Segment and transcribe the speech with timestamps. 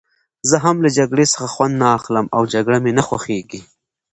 [0.49, 3.61] زه هم له جګړې څخه خوند نه اخلم او جګړه مې نه خوښېږي.